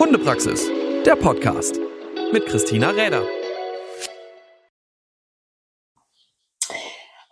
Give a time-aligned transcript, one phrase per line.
[0.00, 0.66] Hundepraxis,
[1.04, 1.78] der Podcast
[2.32, 3.22] mit Christina Räder.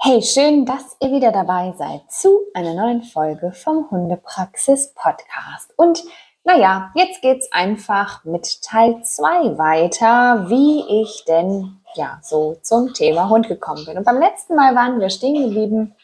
[0.03, 5.73] Hey, schön, dass ihr wieder dabei seid zu einer neuen Folge vom Hundepraxis Podcast.
[5.79, 6.04] Und
[6.45, 13.30] naja, jetzt geht's einfach mit Teil 2 weiter, wie ich denn ja so zum Thema
[13.30, 13.96] Hund gekommen bin.
[13.96, 15.96] Und beim letzten Mal waren wir stehen geblieben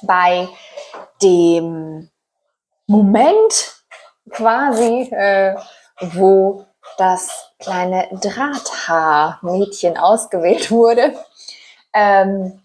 [0.00, 0.48] bei
[1.20, 2.08] dem
[2.86, 3.82] Moment
[4.30, 5.54] quasi, äh,
[6.02, 6.66] wo
[6.98, 11.14] das kleine Drahthaar-Mädchen ausgewählt wurde.
[11.94, 12.62] Ähm,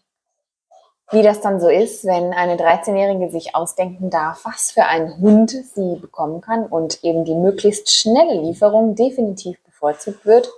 [1.09, 5.51] wie das dann so ist, wenn eine 13-Jährige sich ausdenken darf, was für einen Hund
[5.51, 10.49] sie bekommen kann und eben die möglichst schnelle Lieferung definitiv bevorzugt wird.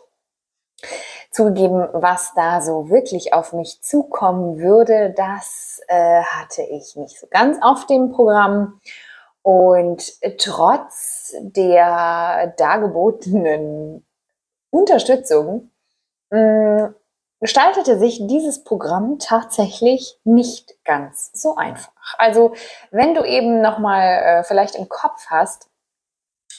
[1.30, 7.28] Zugegeben, was da so wirklich auf mich zukommen würde, das äh, hatte ich nicht so
[7.30, 8.80] ganz auf dem Programm.
[9.42, 14.06] Und trotz der dargebotenen
[14.70, 15.72] Unterstützung
[16.30, 16.96] mh, mm,
[17.40, 21.94] gestaltete sich dieses Programm tatsächlich nicht ganz so einfach.
[22.18, 22.54] Also
[22.92, 25.70] wenn du eben nochmal äh, vielleicht im Kopf hast,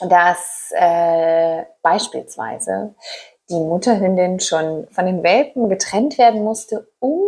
[0.00, 2.94] dass äh, beispielsweise
[3.50, 7.20] die Mutterhündin schon von den Welpen getrennt werden musste, um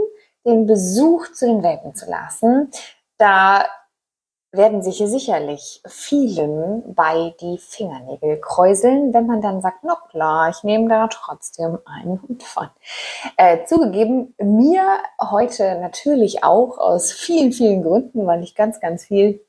[0.46, 2.70] den Besuch zu den Welpen zu lassen,
[3.18, 3.66] da
[4.52, 10.62] werden sich sicherlich vielen bei die Fingernägel kräuseln, wenn man dann sagt, na klar, ich
[10.62, 12.68] nehme da trotzdem einen Hund von.
[13.38, 14.84] Äh, zugegeben, mir
[15.18, 19.40] heute natürlich auch aus vielen, vielen Gründen, weil ich ganz, ganz viel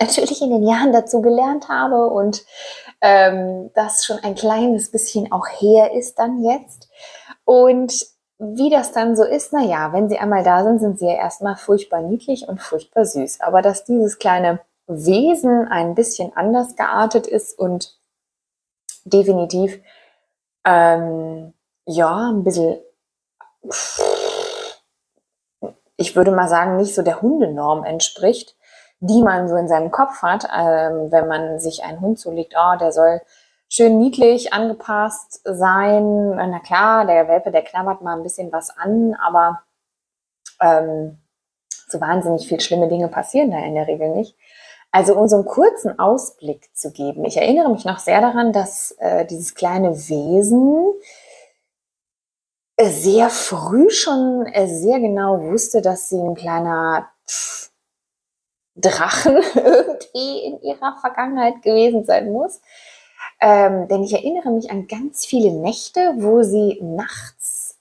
[0.00, 2.44] natürlich in den Jahren dazu gelernt habe und
[3.00, 6.88] ähm, das schon ein kleines bisschen auch her ist dann jetzt.
[7.44, 11.06] Und wie das dann so ist, na ja, wenn sie einmal da sind, sind sie
[11.06, 13.40] ja erstmal furchtbar niedlich und furchtbar süß.
[13.40, 17.98] Aber dass dieses kleine Wesen ein bisschen anders geartet ist und
[19.04, 19.80] definitiv,
[20.64, 21.54] ähm,
[21.86, 22.78] ja, ein bisschen,
[25.96, 28.54] ich würde mal sagen, nicht so der Hundenorm entspricht,
[29.00, 32.76] die man so in seinem Kopf hat, ähm, wenn man sich einen Hund zulegt, oh,
[32.78, 33.22] der soll
[33.68, 36.30] schön niedlich angepasst sein.
[36.30, 39.62] Na klar, der Welpe, der knabbert mal ein bisschen was an, aber
[40.60, 41.18] ähm,
[41.88, 44.36] so wahnsinnig viel schlimme Dinge passieren da in der Regel nicht.
[44.92, 47.24] Also um so einen kurzen Ausblick zu geben.
[47.24, 50.94] Ich erinnere mich noch sehr daran, dass äh, dieses kleine Wesen
[52.80, 57.70] sehr früh schon äh, sehr genau wusste, dass sie ein kleiner pff,
[58.74, 62.60] Drachen irgendwie in ihrer Vergangenheit gewesen sein muss.
[63.40, 67.78] Ähm, denn ich erinnere mich an ganz viele Nächte, wo sie nachts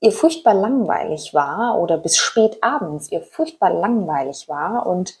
[0.00, 5.14] ihr furchtbar langweilig war oder bis spät abends ihr furchtbar langweilig war und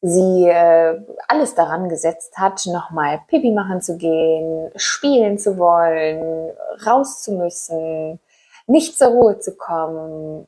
[0.00, 6.52] sie äh, alles daran gesetzt hat, nochmal Pipi machen zu gehen, spielen zu wollen,
[6.86, 8.20] raus zu müssen,
[8.66, 10.46] nicht zur Ruhe zu kommen,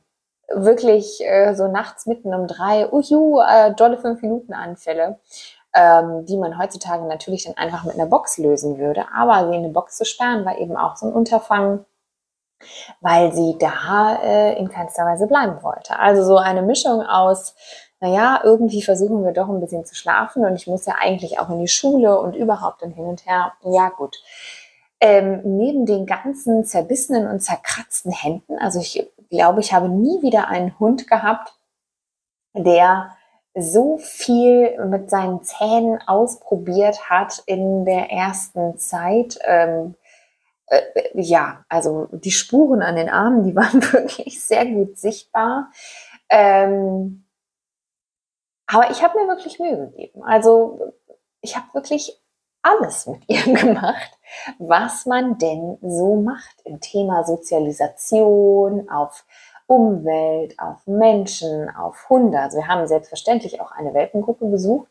[0.49, 5.19] wirklich äh, so nachts mitten um drei, uhu, äh, dolle fünf Minuten Anfälle
[5.75, 9.05] ähm, die man heutzutage natürlich dann einfach mit einer Box lösen würde.
[9.13, 11.85] Aber sie in eine Box zu sperren, war eben auch so ein Unterfangen,
[13.01, 15.99] weil sie da äh, in keinster Weise bleiben wollte.
[15.99, 17.55] Also so eine Mischung aus,
[17.99, 21.49] naja, irgendwie versuchen wir doch ein bisschen zu schlafen und ich muss ja eigentlich auch
[21.49, 23.53] in die Schule und überhaupt dann hin und her.
[23.63, 24.15] Ja, gut.
[25.01, 30.47] Ähm, neben den ganzen zerbissenen und zerkratzten Händen, also ich glaube, ich habe nie wieder
[30.47, 31.53] einen Hund gehabt,
[32.53, 33.11] der
[33.55, 39.39] so viel mit seinen Zähnen ausprobiert hat in der ersten Zeit.
[39.43, 39.95] Ähm,
[40.67, 40.81] äh,
[41.13, 45.71] ja, also die Spuren an den Armen, die waren wirklich sehr gut sichtbar.
[46.29, 47.25] Ähm,
[48.67, 50.23] aber ich habe mir wirklich Mühe gegeben.
[50.23, 50.93] Also
[51.41, 52.19] ich habe wirklich
[52.61, 54.11] alles mit ihr gemacht,
[54.57, 59.23] was man denn so macht im Thema Sozialisation, auf
[59.67, 62.39] Umwelt, auf Menschen, auf Hunde.
[62.39, 64.89] Also wir haben selbstverständlich auch eine Welpengruppe besucht,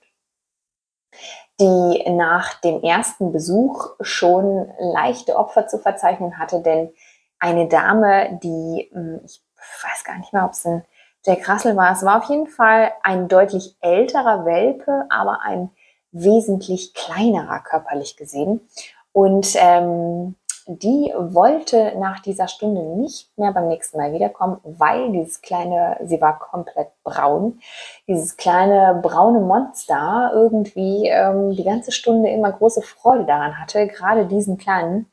[1.60, 6.92] die nach dem ersten Besuch schon leichte Opfer zu verzeichnen hatte, denn
[7.38, 9.42] eine Dame, die, hm, ich
[9.82, 10.84] weiß gar nicht mehr, ob es ein
[11.24, 15.70] Jack Russell war, es war auf jeden Fall ein deutlich älterer Welpe, aber ein
[16.12, 18.68] wesentlich kleinerer körperlich gesehen.
[19.12, 20.36] Und ähm,
[20.66, 26.20] die wollte nach dieser Stunde nicht mehr beim nächsten Mal wiederkommen, weil dieses kleine, sie
[26.20, 27.60] war komplett braun,
[28.08, 34.26] dieses kleine braune Monster irgendwie ähm, die ganze Stunde immer große Freude daran hatte, gerade
[34.26, 35.10] diesen kleinen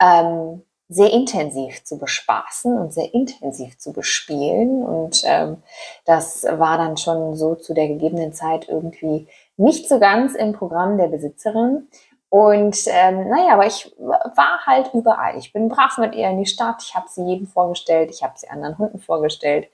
[0.00, 4.84] ähm, sehr intensiv zu bespaßen und sehr intensiv zu bespielen.
[4.84, 5.62] Und ähm,
[6.04, 9.26] das war dann schon so zu der gegebenen Zeit irgendwie
[9.56, 11.88] nicht so ganz im Programm der Besitzerin.
[12.32, 15.36] Und ähm, naja, aber ich war halt überall.
[15.36, 16.82] Ich bin brav mit ihr in die Stadt.
[16.82, 18.08] Ich habe sie jedem vorgestellt.
[18.10, 19.68] Ich habe sie anderen Hunden vorgestellt.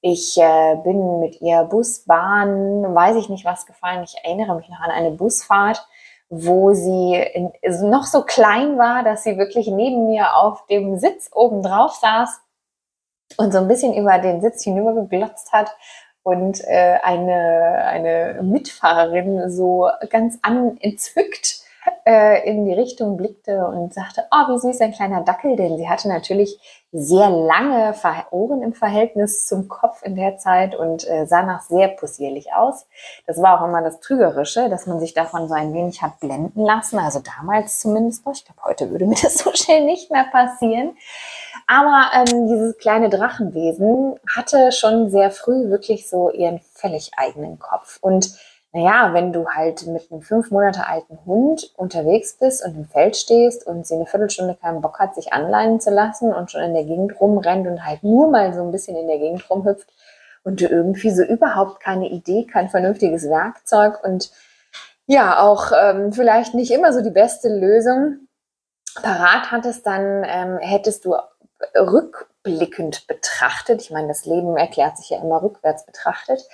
[0.00, 4.02] Ich äh, bin mit ihr Bus, Bahn, weiß ich nicht was gefallen.
[4.02, 5.86] Ich erinnere mich noch an eine Busfahrt,
[6.28, 7.52] wo sie in,
[7.88, 12.40] noch so klein war, dass sie wirklich neben mir auf dem Sitz oben drauf saß
[13.36, 15.70] und so ein bisschen über den Sitz hinüber geglotzt hat
[16.24, 21.69] und äh, eine, eine Mitfahrerin so ganz an entzückt
[22.04, 25.88] äh, in die Richtung blickte und sagte, oh, wie süß ein kleiner Dackel, denn sie
[25.88, 26.58] hatte natürlich
[26.92, 27.94] sehr lange
[28.32, 32.86] Ohren im Verhältnis zum Kopf in der Zeit und äh, sah nach sehr possierlich aus.
[33.26, 36.62] Das war auch immer das Trügerische, dass man sich davon so ein wenig hat blenden
[36.64, 36.98] lassen.
[36.98, 40.96] Also damals zumindest, ich glaube, heute würde mir das so schnell nicht mehr passieren.
[41.68, 47.98] Aber ähm, dieses kleine Drachenwesen hatte schon sehr früh wirklich so ihren völlig eigenen Kopf.
[48.00, 48.34] Und
[48.72, 53.16] naja, wenn du halt mit einem fünf Monate alten Hund unterwegs bist und im Feld
[53.16, 56.74] stehst und sie eine Viertelstunde keinen Bock hat, sich anleihen zu lassen und schon in
[56.74, 59.88] der Gegend rumrennt und halt nur mal so ein bisschen in der Gegend rumhüpft
[60.44, 64.30] und du irgendwie so überhaupt keine Idee, kein vernünftiges Werkzeug und
[65.06, 68.28] ja, auch ähm, vielleicht nicht immer so die beste Lösung
[69.02, 71.16] parat hattest, dann ähm, hättest du
[72.44, 76.46] rückblickend betrachtet, ich meine, das Leben erklärt sich ja immer rückwärts betrachtet,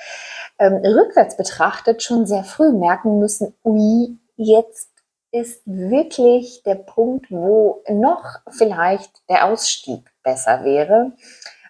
[0.59, 4.91] ähm, rückwärts betrachtet schon sehr früh merken müssen, ui, jetzt
[5.33, 11.13] ist wirklich der Punkt, wo noch vielleicht der Ausstieg besser wäre.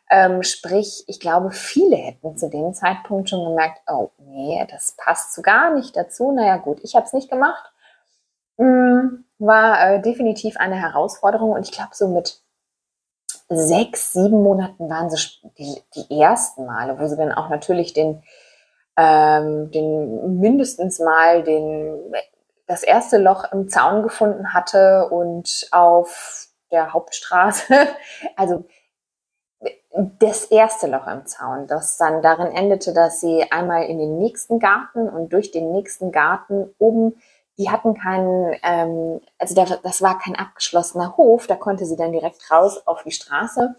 [0.09, 5.35] Ähm, sprich, ich glaube, viele hätten zu dem Zeitpunkt schon gemerkt, oh nee, das passt
[5.35, 6.31] so gar nicht dazu.
[6.31, 7.73] Naja gut, ich habe es nicht gemacht.
[8.57, 12.41] Mm, war äh, definitiv eine Herausforderung und ich glaube, so mit
[13.49, 15.17] sechs, sieben Monaten waren so
[15.59, 18.23] die, die ersten Male, wo sie dann auch natürlich den,
[18.97, 22.13] ähm, den mindestens mal den,
[22.67, 27.75] das erste Loch im Zaun gefunden hatte und auf der Hauptstraße,
[28.37, 28.65] also
[30.19, 34.59] das erste Loch im Zaun, das dann darin endete, dass sie einmal in den nächsten
[34.59, 37.15] Garten und durch den nächsten Garten oben
[37.59, 42.13] die hatten keinen, ähm, also der, das war kein abgeschlossener Hof, da konnte sie dann
[42.13, 43.75] direkt raus auf die Straße.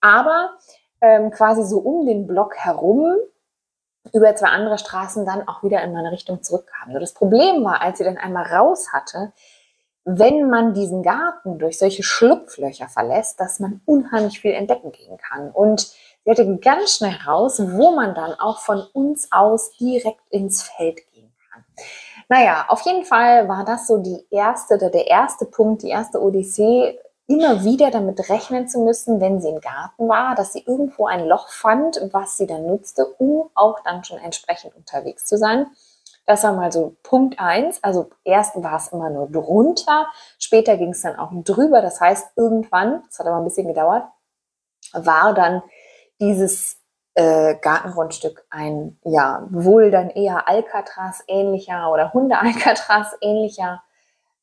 [0.00, 0.58] Aber
[1.00, 3.16] ähm, quasi so um den Block herum
[4.12, 6.92] über zwei andere Straßen dann auch wieder in meine Richtung zurückkam.
[6.92, 9.32] So, das Problem war, als sie dann einmal raus hatte,
[10.04, 15.50] wenn man diesen Garten durch solche Schlupflöcher verlässt, dass man unheimlich viel entdecken gehen kann.
[15.50, 15.92] Und
[16.24, 21.00] sie hatte ganz schnell raus, wo man dann auch von uns aus direkt ins Feld
[21.12, 21.64] gehen kann.
[22.28, 26.98] Naja, auf jeden Fall war das so die erste, der erste Punkt, die erste Odyssee,
[27.26, 31.26] immer wieder damit rechnen zu müssen, wenn sie im Garten war, dass sie irgendwo ein
[31.26, 35.66] Loch fand, was sie dann nutzte, um auch dann schon entsprechend unterwegs zu sein.
[36.26, 37.82] Das war mal so Punkt eins.
[37.82, 40.06] Also erst war es immer nur drunter,
[40.38, 41.82] später ging es dann auch drüber.
[41.82, 44.04] Das heißt, irgendwann, das hat aber ein bisschen gedauert,
[44.92, 45.62] war dann
[46.20, 46.78] dieses
[47.14, 53.82] äh, Gartengrundstück ein, ja, wohl dann eher Alcatraz-ähnlicher oder Hunde-Alcatraz-ähnlicher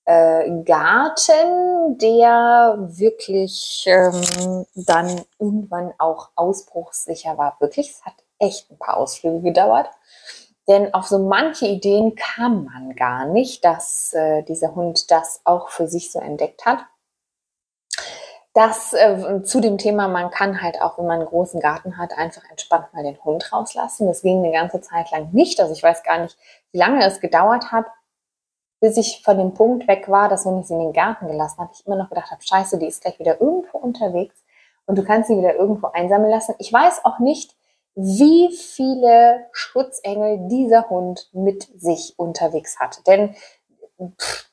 [0.06, 7.58] äh, Garten, der wirklich ähm, dann irgendwann auch ausbruchssicher war.
[7.60, 9.90] Wirklich, es hat echt ein paar Ausflüge gedauert.
[10.68, 15.70] Denn auf so manche Ideen kam man gar nicht, dass äh, dieser Hund das auch
[15.70, 16.80] für sich so entdeckt hat.
[18.54, 22.18] Das äh, zu dem Thema, man kann halt auch, wenn man einen großen Garten hat,
[22.18, 24.08] einfach entspannt mal den Hund rauslassen.
[24.08, 25.60] Das ging eine ganze Zeit lang nicht.
[25.62, 26.38] Also ich weiß gar nicht,
[26.74, 27.86] wie lange es gedauert hat,
[28.82, 31.60] bis ich von dem Punkt weg war, dass wenn ich sie in den Garten gelassen
[31.60, 34.36] habe, ich immer noch gedacht habe, scheiße, die ist gleich wieder irgendwo unterwegs
[34.86, 36.56] und du kannst sie wieder irgendwo einsammeln lassen.
[36.58, 37.56] Ich weiß auch nicht,
[37.96, 43.02] wie viele Schutzengel dieser Hund mit sich unterwegs hatte.
[43.04, 43.36] Denn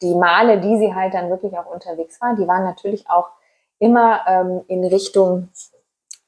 [0.03, 3.31] die Male, die sie halt dann wirklich auch unterwegs war, die waren natürlich auch
[3.79, 5.49] immer ähm, in Richtung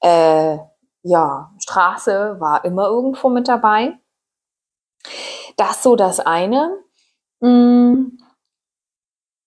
[0.00, 0.58] äh,
[1.02, 3.98] ja, Straße, war immer irgendwo mit dabei.
[5.56, 6.78] Das so das eine.
[7.40, 8.18] Mm.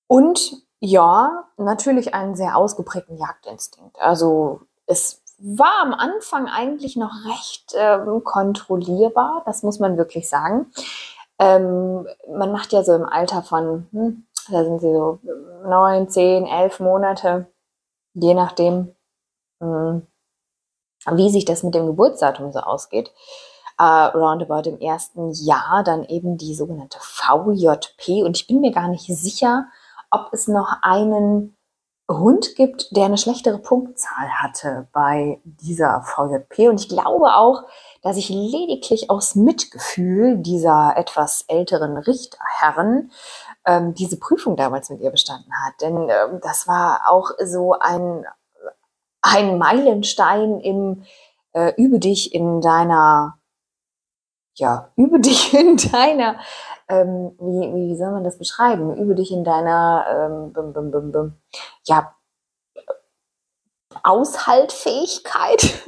[0.07, 3.99] Und ja, natürlich einen sehr ausgeprägten Jagdinstinkt.
[3.99, 10.71] Also es war am Anfang eigentlich noch recht ähm, kontrollierbar, das muss man wirklich sagen.
[11.39, 15.19] Ähm, man macht ja so im Alter von, hm, da sind sie so
[15.65, 17.47] neun, zehn, elf Monate,
[18.13, 18.95] je nachdem,
[19.59, 20.07] hm,
[21.11, 23.11] wie sich das mit dem Geburtsdatum so ausgeht,
[23.77, 28.23] äh, roundabout im ersten Jahr dann eben die sogenannte VJP.
[28.23, 29.65] Und ich bin mir gar nicht sicher,
[30.11, 31.57] ob es noch einen
[32.09, 36.69] Hund gibt, der eine schlechtere Punktzahl hatte bei dieser VJP.
[36.69, 37.63] Und ich glaube auch,
[38.01, 43.11] dass ich lediglich aus Mitgefühl dieser etwas älteren Richterherren
[43.65, 45.81] ähm, diese Prüfung damals mit ihr bestanden hat.
[45.81, 48.25] Denn ähm, das war auch so ein,
[49.21, 51.03] ein Meilenstein im
[51.53, 53.37] äh, Übe dich in deiner,
[54.55, 56.39] ja, übe dich in deiner,
[56.87, 58.97] ähm, wie, wie soll man das beschreiben?
[58.97, 61.37] Übe dich in deiner, ähm, bim, bim, bim, bim,
[61.85, 62.15] ja,
[64.03, 65.83] Aushaltfähigkeit.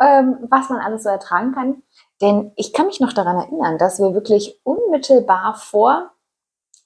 [0.00, 1.82] ähm, was man alles so ertragen kann.
[2.20, 6.12] Denn ich kann mich noch daran erinnern, dass wir wirklich unmittelbar vor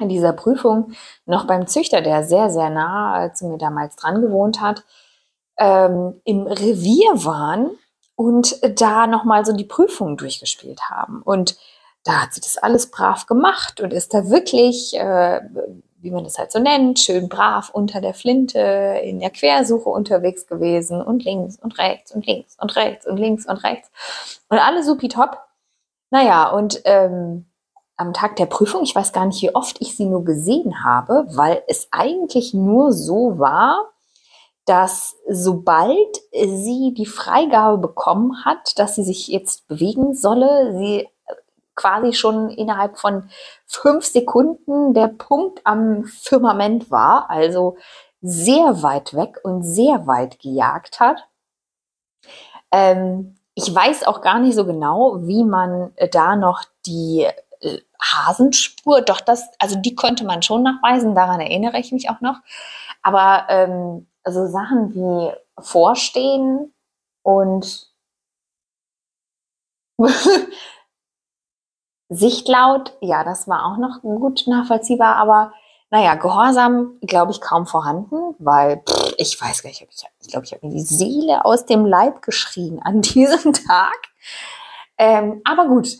[0.08, 0.92] dieser Prüfung
[1.26, 4.84] noch beim Züchter, der sehr, sehr nah zu mir damals dran gewohnt hat,
[5.58, 7.70] ähm, im Revier waren
[8.14, 11.22] und da nochmal so die Prüfungen durchgespielt haben.
[11.22, 11.56] Und
[12.04, 15.40] da hat sie das alles brav gemacht und ist da wirklich äh,
[16.02, 20.46] wie man das halt so nennt, schön brav unter der Flinte in der Quersuche unterwegs
[20.46, 23.90] gewesen und links und rechts und links und rechts und links und rechts
[24.48, 25.38] und alle supi top.
[26.10, 27.46] Naja, und ähm,
[28.02, 31.24] am Tag der Prüfung, ich weiß gar nicht, wie oft ich sie nur gesehen habe,
[31.30, 33.92] weil es eigentlich nur so war,
[34.64, 41.08] dass sobald sie die Freigabe bekommen hat, dass sie sich jetzt bewegen solle, sie
[41.74, 43.30] quasi schon innerhalb von
[43.66, 47.76] fünf Sekunden der Punkt am Firmament war, also
[48.20, 51.28] sehr weit weg und sehr weit gejagt hat.
[52.70, 57.32] Ähm, ich weiß auch gar nicht so genau, wie man da noch die äh,
[58.00, 62.36] Hasenspur, doch das, also die konnte man schon nachweisen, daran erinnere ich mich auch noch.
[63.02, 66.72] Aber ähm, so Sachen wie Vorstehen
[67.22, 67.90] und
[72.08, 75.52] Sichtlaut, ja, das war auch noch gut nachvollziehbar, aber
[75.90, 80.46] naja, Gehorsam, glaube ich, kaum vorhanden, weil pff, ich weiß gar nicht, ich, ich glaube,
[80.46, 83.98] ich habe mir die Seele aus dem Leib geschrien an diesem Tag.
[84.96, 85.98] Ähm, aber gut,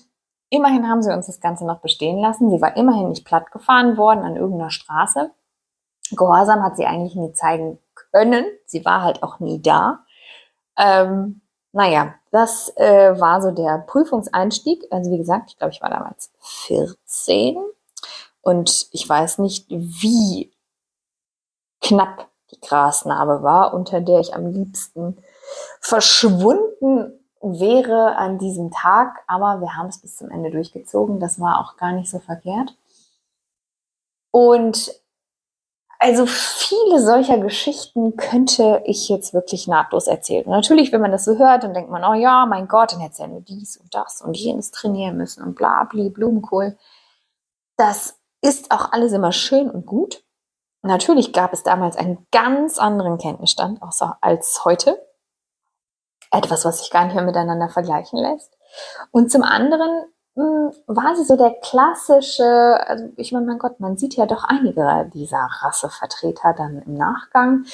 [0.52, 2.50] immerhin haben sie uns das Ganze noch bestehen lassen.
[2.50, 5.30] Sie war immerhin nicht platt gefahren worden an irgendeiner Straße.
[6.10, 7.78] Gehorsam hat sie eigentlich nie zeigen
[8.12, 8.44] können.
[8.66, 10.04] Sie war halt auch nie da.
[10.76, 11.40] Ähm,
[11.72, 14.84] naja, das äh, war so der Prüfungseinstieg.
[14.90, 17.56] Also wie gesagt, ich glaube, ich war damals 14
[18.42, 20.52] und ich weiß nicht, wie
[21.80, 25.16] knapp die Grasnarbe war, unter der ich am liebsten
[25.80, 29.22] verschwunden wäre an diesem Tag.
[29.26, 31.20] Aber wir haben es bis zum Ende durchgezogen.
[31.20, 32.76] Das war auch gar nicht so verkehrt.
[34.30, 34.92] Und
[35.98, 40.44] also viele solcher Geschichten könnte ich jetzt wirklich nahtlos erzählen.
[40.46, 42.98] Und natürlich, wenn man das so hört, dann denkt man, oh ja, mein Gott, dann
[42.98, 46.76] hätte ja nur dies und das und jenes trainieren müssen und bla, bli, Blumenkohl.
[47.76, 50.24] Das ist auch alles immer schön und gut.
[50.82, 53.80] Natürlich gab es damals einen ganz anderen Kenntnisstand
[54.20, 55.00] als heute.
[56.32, 58.56] Etwas, was sich gar nicht mehr miteinander vergleichen lässt.
[59.10, 63.98] Und zum anderen hm, war sie so der klassische, also ich meine, mein Gott, man
[63.98, 67.66] sieht ja doch einige dieser Rassevertreter dann im Nachgang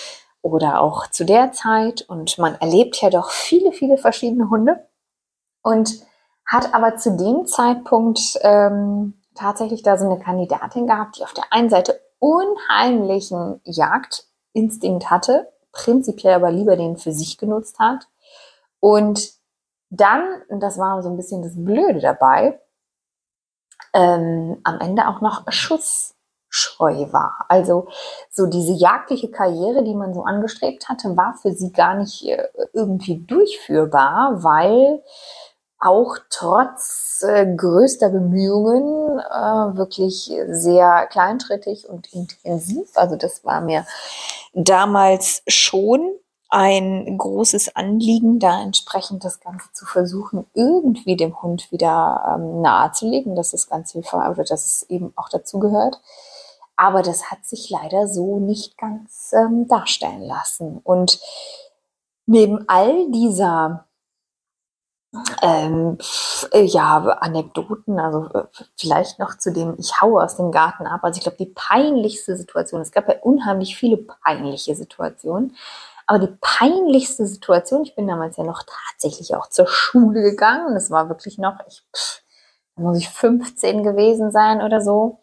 [0.43, 4.85] oder auch zu der Zeit und man erlebt ja doch viele, viele verschiedene Hunde
[5.63, 6.03] und
[6.47, 11.45] hat aber zu dem Zeitpunkt ähm, tatsächlich da so eine Kandidatin gehabt, die auf der
[11.53, 18.09] einen Seite unheimlichen Jagdinstinkt hatte, prinzipiell aber lieber den für sich genutzt hat
[18.81, 19.33] und
[19.91, 22.61] dann, und das war so ein bisschen das Blöde dabei,
[23.95, 27.47] ähm, am Ende auch noch schussscheu war.
[27.49, 27.89] Also
[28.31, 32.49] so diese jagdliche Karriere, die man so angestrebt hatte, war für sie gar nicht äh,
[32.73, 35.03] irgendwie durchführbar, weil
[35.81, 42.89] auch trotz äh, größter Bemühungen äh, wirklich sehr kleintrittig und intensiv.
[42.97, 43.87] Also das war mir
[44.55, 46.19] damals schon
[46.51, 53.37] ein großes Anliegen, da entsprechend das Ganze zu versuchen, irgendwie dem Hund wieder ähm, nahezulegen,
[53.37, 56.01] dass das Ganze oder dass es eben auch dazu gehört.
[56.77, 60.81] Aber das hat sich leider so nicht ganz ähm, darstellen lassen.
[60.85, 61.21] Und
[62.27, 63.85] neben all dieser
[65.43, 65.99] ähm,
[66.53, 68.45] ja, Anekdoten, also äh,
[68.77, 71.01] vielleicht noch zu dem, ich haue aus dem Garten ab.
[71.03, 75.57] Also ich glaube, die peinlichste Situation, es gab ja unheimlich viele peinliche Situationen,
[76.09, 80.73] aber die peinlichste Situation, ich bin damals ja noch tatsächlich auch zur Schule gegangen.
[80.73, 82.23] Das war wirklich noch, ich, pff,
[82.77, 85.21] muss ich 15 gewesen sein oder so.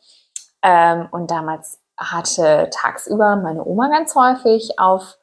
[0.62, 5.18] Ähm, und damals hatte tagsüber meine Oma ganz häufig auf,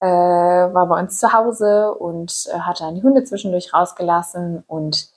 [0.00, 5.08] äh, war bei uns zu Hause und äh, hatte dann die Hunde zwischendurch rausgelassen und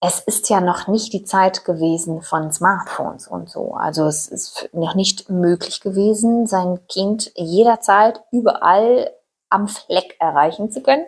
[0.00, 3.74] es ist ja noch nicht die Zeit gewesen von Smartphones und so.
[3.74, 9.14] Also es ist noch nicht möglich gewesen, sein Kind jederzeit überall
[9.50, 11.04] am Fleck erreichen zu können.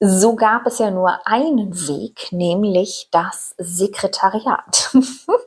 [0.00, 4.94] So gab es ja nur einen Weg, nämlich das Sekretariat.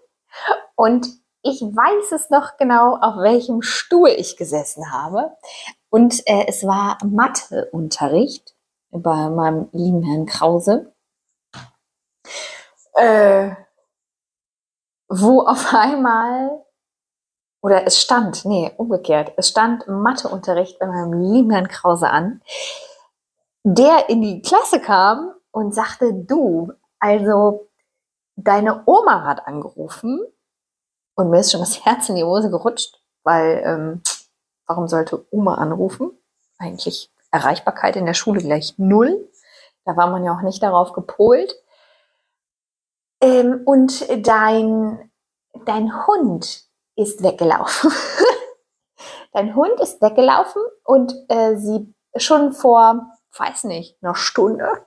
[0.75, 1.07] und
[1.41, 5.31] ich weiß es noch genau, auf welchem Stuhl ich gesessen habe.
[5.89, 8.55] Und äh, es war Matheunterricht
[8.91, 10.93] bei meinem lieben Herrn Krause.
[12.93, 13.51] Äh,
[15.07, 16.63] wo auf einmal,
[17.61, 22.41] oder es stand, nee, umgekehrt, es stand Matheunterricht bei meinem lieben Herrn Krause an,
[23.63, 27.69] der in die Klasse kam und sagte, du, also
[28.35, 30.21] deine Oma hat angerufen
[31.15, 34.01] und mir ist schon das Herz in die Hose gerutscht, weil ähm,
[34.65, 36.11] warum sollte Oma anrufen?
[36.57, 39.29] Eigentlich Erreichbarkeit in der Schule gleich null.
[39.85, 41.55] Da war man ja auch nicht darauf gepolt.
[43.21, 45.11] Ähm, und dein,
[45.65, 47.91] dein Hund ist weggelaufen.
[49.33, 54.85] dein Hund ist weggelaufen und äh, sie schon vor, weiß nicht, einer Stunde.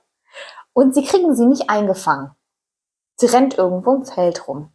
[0.73, 2.31] Und sie kriegen sie nicht eingefangen.
[3.15, 4.73] Sie rennt irgendwo im Feld rum.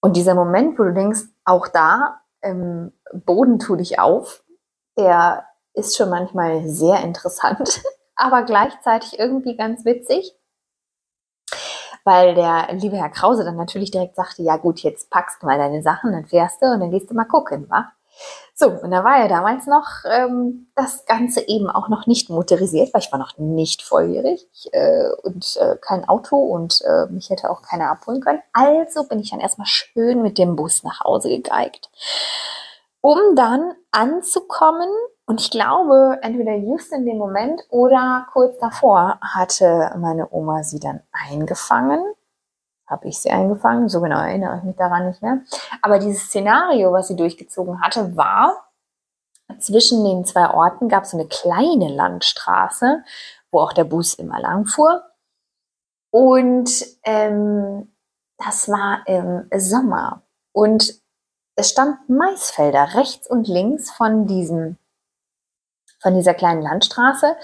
[0.00, 4.44] Und dieser Moment, wo du denkst, auch da, ähm, Boden tu dich auf,
[4.96, 7.82] der ist schon manchmal sehr interessant,
[8.18, 10.34] aber gleichzeitig irgendwie ganz witzig,
[12.04, 15.58] weil der liebe Herr Krause dann natürlich direkt sagte, ja gut, jetzt packst du mal
[15.58, 17.92] deine Sachen, dann fährst du und dann gehst du mal gucken, wa?
[18.54, 22.92] So, und da war ja damals noch ähm, das Ganze eben auch noch nicht motorisiert,
[22.92, 27.50] weil ich war noch nicht volljährig äh, und äh, kein Auto und äh, mich hätte
[27.50, 28.42] auch keiner abholen können.
[28.52, 31.90] Also bin ich dann erstmal schön mit dem Bus nach Hause gegeigt,
[33.00, 34.88] um dann anzukommen.
[35.28, 40.80] Und ich glaube, entweder just in dem Moment oder kurz davor hatte meine Oma sie
[40.80, 42.00] dann eingefangen
[42.88, 43.88] habe ich sie eingefangen.
[43.88, 45.42] So genau erinnere ich mich daran nicht mehr.
[45.82, 48.70] Aber dieses Szenario, was sie durchgezogen hatte, war,
[49.58, 53.04] zwischen den zwei Orten gab es so eine kleine Landstraße,
[53.50, 55.04] wo auch der Bus immer lang fuhr.
[56.10, 56.70] Und
[57.04, 57.92] ähm,
[58.38, 60.22] das war im Sommer.
[60.52, 60.94] Und
[61.56, 64.76] es stand Maisfelder rechts und links von diesem,
[66.00, 67.36] von dieser kleinen Landstraße.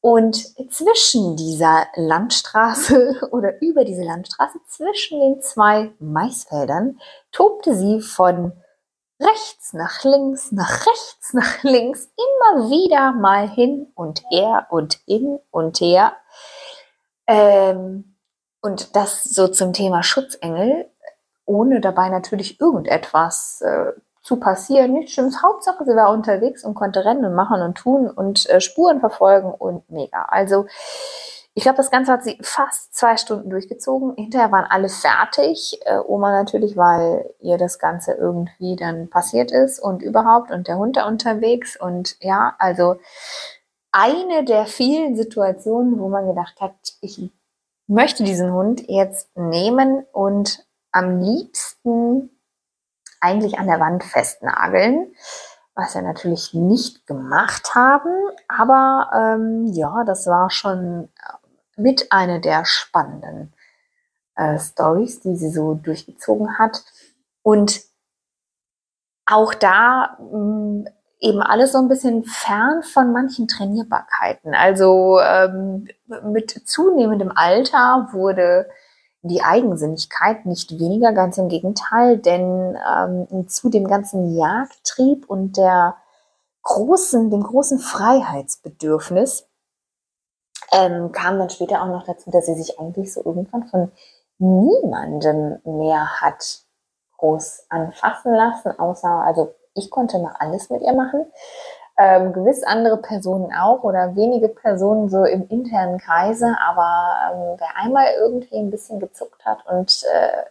[0.00, 0.36] Und
[0.70, 7.00] zwischen dieser Landstraße oder über diese Landstraße, zwischen den zwei Maisfeldern,
[7.32, 8.52] tobte sie von
[9.20, 15.40] rechts nach links, nach rechts, nach links, immer wieder mal hin und her und hin
[15.50, 16.12] und her.
[17.26, 18.16] Ähm,
[18.60, 20.90] und das so zum Thema Schutzengel,
[21.44, 23.92] ohne dabei natürlich irgendetwas äh,
[24.28, 24.92] zu passieren.
[24.92, 25.42] Nichts Schlimmes.
[25.42, 29.50] Hauptsache, sie war unterwegs und konnte rennen und machen und tun und äh, Spuren verfolgen
[29.50, 30.26] und mega.
[30.28, 30.66] Also,
[31.54, 34.14] ich glaube, das Ganze hat sie fast zwei Stunden durchgezogen.
[34.16, 35.80] Hinterher waren alle fertig.
[35.86, 40.76] Äh, Oma natürlich, weil ihr das Ganze irgendwie dann passiert ist und überhaupt und der
[40.76, 41.80] Hund da unterwegs.
[41.80, 42.96] Und ja, also
[43.92, 47.32] eine der vielen Situationen, wo man gedacht hat, ich
[47.86, 52.37] möchte diesen Hund jetzt nehmen und am liebsten
[53.20, 55.12] eigentlich an der Wand festnageln,
[55.74, 58.12] was wir natürlich nicht gemacht haben.
[58.48, 63.52] Aber ähm, ja, das war schon äh, mit einer der spannenden
[64.34, 66.84] äh, Stories, die sie so durchgezogen hat.
[67.42, 67.80] Und
[69.26, 70.88] auch da mh, mm,
[71.20, 74.54] eben alles so ein bisschen fern von manchen Trainierbarkeiten.
[74.54, 75.88] Also ähm,
[76.24, 78.68] mit zunehmendem Alter wurde
[79.22, 85.96] die Eigensinnigkeit nicht weniger, ganz im Gegenteil, denn ähm, zu dem ganzen Jagdtrieb und der
[86.62, 89.48] großen, dem großen Freiheitsbedürfnis
[90.72, 93.90] ähm, kam dann später auch noch dazu, dass sie sich eigentlich so irgendwann von
[94.38, 96.60] niemandem mehr hat
[97.16, 101.26] groß anfassen lassen, außer, also ich konnte mal alles mit ihr machen
[101.98, 107.76] ähm, gewiss andere Personen auch oder wenige Personen so im internen Kreise, aber ähm, wer
[107.76, 110.44] einmal irgendwie ein bisschen gezuckt hat und äh,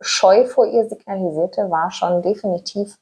[0.00, 2.96] scheu vor ihr signalisierte, war schon definitiv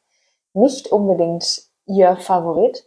[0.55, 2.85] nicht unbedingt ihr Favorit.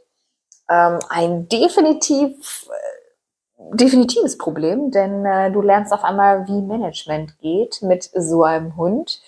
[0.70, 7.84] Ähm, ein definitiv äh, definitives Problem, denn äh, du lernst auf einmal, wie Management geht
[7.84, 9.22] mit so einem Hund,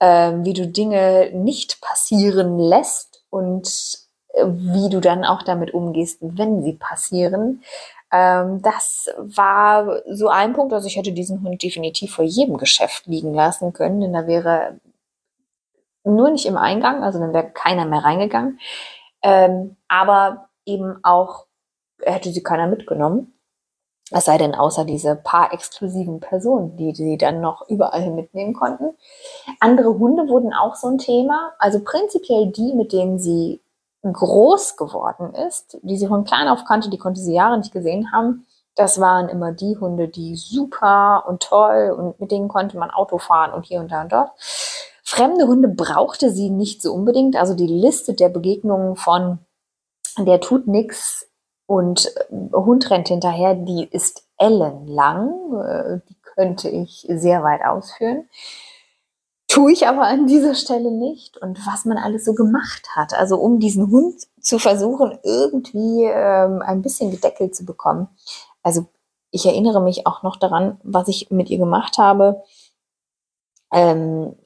[0.00, 4.01] äh, wie du Dinge nicht passieren lässt und
[4.34, 7.62] wie du dann auch damit umgehst, wenn sie passieren.
[8.12, 13.06] Ähm, das war so ein Punkt, also ich hätte diesen Hund definitiv vor jedem Geschäft
[13.06, 14.78] liegen lassen können, denn da wäre
[16.04, 18.58] nur nicht im Eingang, also dann wäre keiner mehr reingegangen.
[19.22, 21.46] Ähm, aber eben auch
[22.02, 23.32] hätte sie keiner mitgenommen.
[24.14, 28.94] Es sei denn, außer diese paar exklusiven Personen, die sie dann noch überall mitnehmen konnten.
[29.58, 31.54] Andere Hunde wurden auch so ein Thema.
[31.58, 33.61] Also prinzipiell die, mit denen sie
[34.02, 38.12] groß geworden ist, die sie von klein auf kannte, die konnte sie Jahre nicht gesehen
[38.12, 38.46] haben.
[38.74, 43.18] Das waren immer die Hunde, die super und toll und mit denen konnte man Auto
[43.18, 44.30] fahren und hier und da und dort.
[45.04, 47.36] Fremde Hunde brauchte sie nicht so unbedingt.
[47.36, 49.40] Also die Liste der Begegnungen von
[50.18, 51.28] der tut nix
[51.66, 55.30] und äh, Hund rennt hinterher, die ist ellenlang.
[55.62, 58.28] Äh, die könnte ich sehr weit ausführen.
[59.52, 61.36] Tue ich aber an dieser Stelle nicht.
[61.36, 66.62] Und was man alles so gemacht hat, also um diesen Hund zu versuchen, irgendwie ähm,
[66.62, 68.08] ein bisschen gedeckelt zu bekommen.
[68.62, 68.86] Also
[69.30, 72.42] ich erinnere mich auch noch daran, was ich mit ihr gemacht habe.
[73.70, 74.36] Ähm,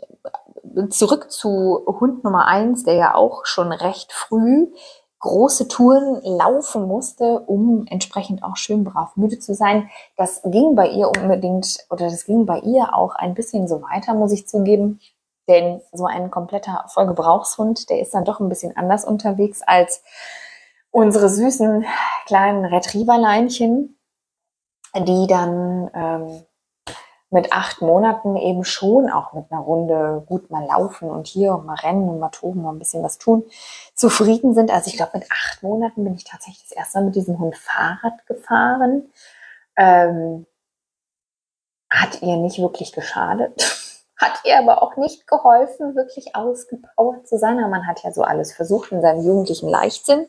[0.90, 4.66] zurück zu Hund Nummer eins, der ja auch schon recht früh
[5.26, 9.90] große Touren laufen musste, um entsprechend auch schön brav müde zu sein.
[10.16, 14.14] Das ging bei ihr unbedingt oder das ging bei ihr auch ein bisschen so weiter,
[14.14, 15.00] muss ich zugeben.
[15.48, 20.02] Denn so ein kompletter Vollgebrauchshund, der ist dann doch ein bisschen anders unterwegs als
[20.90, 21.84] unsere süßen
[22.26, 23.98] kleinen Retrieverleinchen,
[24.96, 26.42] die dann ähm,
[27.30, 31.66] mit acht Monaten eben schon auch mit einer Runde gut mal laufen und hier und
[31.66, 33.44] mal rennen und mal toben, mal ein bisschen was tun,
[33.96, 34.70] zufrieden sind.
[34.70, 37.56] Also ich glaube, mit acht Monaten bin ich tatsächlich das erste Mal mit diesem Hund
[37.56, 39.10] Fahrrad gefahren.
[39.76, 40.46] Ähm,
[41.90, 43.82] hat ihr nicht wirklich geschadet.
[44.18, 47.58] Hat ihr aber auch nicht geholfen, wirklich ausgepowert zu sein.
[47.58, 50.26] Aber man hat ja so alles versucht in seinem jugendlichen Leichtsinn.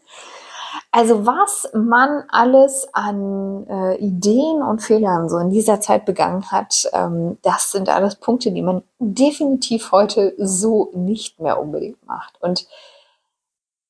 [0.91, 6.89] Also was man alles an äh, Ideen und Fehlern so in dieser Zeit begangen hat,
[6.91, 12.41] ähm, das sind alles Punkte, die man definitiv heute so nicht mehr unbedingt macht.
[12.41, 12.67] Und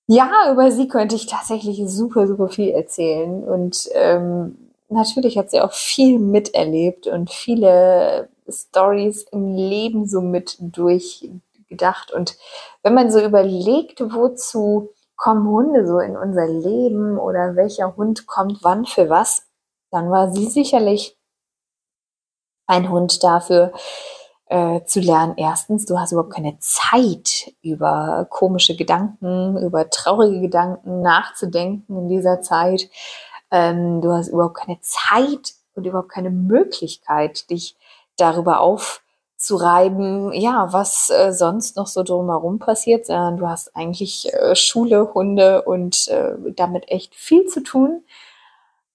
[0.08, 3.44] ja, über sie könnte ich tatsächlich super, super viel erzählen.
[3.44, 10.58] Und ähm, natürlich hat sie auch viel miterlebt und viele Stories im Leben so mit
[10.60, 12.14] durchgedacht.
[12.14, 12.38] Und
[12.84, 18.60] wenn man so überlegt, wozu kommen Hunde so in unser Leben oder welcher Hund kommt
[18.62, 19.44] wann für was,
[19.92, 21.18] dann war sie sicherlich
[22.68, 23.74] ein Hund dafür,
[24.50, 25.34] äh, zu lernen.
[25.38, 32.42] Erstens, du hast überhaupt keine Zeit, über komische Gedanken, über traurige Gedanken nachzudenken in dieser
[32.42, 32.90] Zeit.
[33.52, 37.76] Ähm, du hast überhaupt keine Zeit und überhaupt keine Möglichkeit, dich
[38.18, 39.02] darüber auf
[39.38, 43.08] zu reiben, ja, was äh, sonst noch so drumherum passiert.
[43.08, 48.04] Äh, du hast eigentlich äh, Schule, Hunde und äh, damit echt viel zu tun.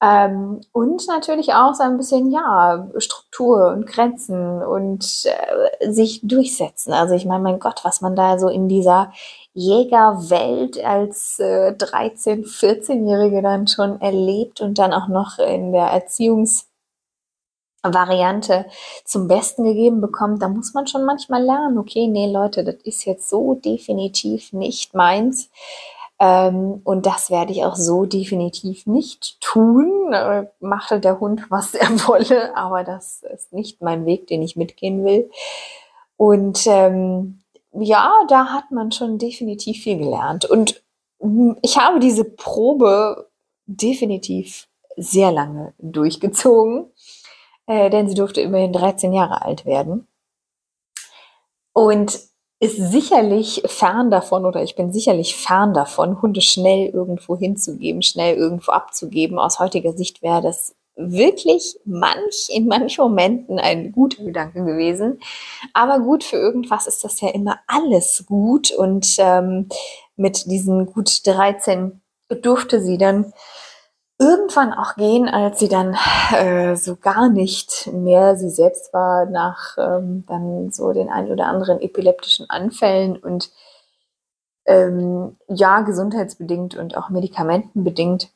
[0.02, 6.92] Ähm, und natürlich auch so ein bisschen, ja, Struktur und Grenzen und äh, sich durchsetzen.
[6.92, 9.12] Also ich meine, mein Gott, was man da so in dieser
[9.54, 16.66] Jägerwelt als äh, 13-, 14-Jährige dann schon erlebt und dann auch noch in der Erziehungs-
[17.84, 18.66] Variante
[19.04, 23.04] zum Besten gegeben bekommt, da muss man schon manchmal lernen, okay, nee Leute, das ist
[23.06, 25.50] jetzt so definitiv nicht meins.
[26.22, 30.12] Ähm, und das werde ich auch so definitiv nicht tun.
[30.12, 34.56] Äh, machte der Hund, was er wolle, aber das ist nicht mein Weg, den ich
[34.56, 35.30] mitgehen will.
[36.16, 37.40] Und ähm,
[37.72, 40.44] ja, da hat man schon definitiv viel gelernt.
[40.44, 40.82] Und
[41.20, 43.28] hm, ich habe diese Probe
[43.66, 46.92] definitiv sehr lange durchgezogen
[47.66, 50.06] äh, denn sie durfte immerhin 13 Jahre alt werden.
[51.72, 52.18] Und
[52.62, 58.36] ist sicherlich fern davon oder ich bin sicherlich fern davon, Hunde schnell irgendwo hinzugeben, schnell
[58.36, 59.36] irgendwo abzugeben.
[59.36, 65.18] Aus heutiger Sicht wäre das wirklich manch, in manchen Momenten ein guter Gedanke gewesen.
[65.72, 68.70] Aber gut, für irgendwas ist das ja immer alles gut.
[68.70, 69.68] Und ähm,
[70.14, 72.00] mit diesen gut 13
[72.42, 73.32] durfte sie dann
[74.22, 75.96] irgendwann auch gehen, als sie dann
[76.32, 81.46] äh, so gar nicht mehr sie selbst war, nach ähm, dann so den ein oder
[81.46, 83.50] anderen epileptischen Anfällen und
[84.64, 88.30] ähm, ja, gesundheitsbedingt und auch medikamentenbedingt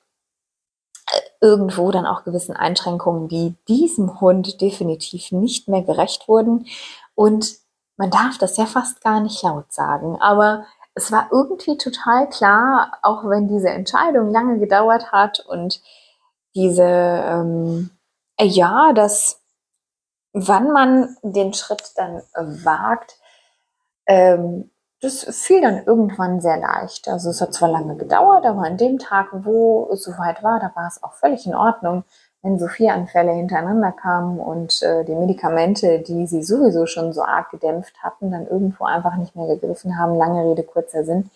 [1.13, 6.67] äh, irgendwo dann auch gewissen Einschränkungen, die diesem Hund definitiv nicht mehr gerecht wurden.
[7.15, 7.59] Und
[7.97, 10.67] man darf das ja fast gar nicht laut sagen, aber
[10.97, 15.83] es war irgendwie total klar, auch wenn diese Entscheidung lange gedauert hat und
[16.55, 17.91] diese, ähm,
[18.41, 19.43] ja, dass
[20.33, 23.19] wann man den Schritt dann wagt,
[24.07, 24.71] ähm,
[25.03, 27.09] das fiel dann irgendwann sehr leicht.
[27.09, 30.73] Also es hat zwar lange gedauert, aber an dem Tag, wo es soweit war, da
[30.75, 32.05] war es auch völlig in Ordnung
[32.47, 37.25] wenn so vier Anfälle hintereinander kamen und äh, die Medikamente, die sie sowieso schon so
[37.25, 41.29] arg gedämpft hatten, dann irgendwo einfach nicht mehr gegriffen haben, lange Rede, kurzer Sinn.